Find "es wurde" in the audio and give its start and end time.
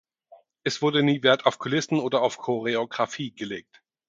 0.63-1.03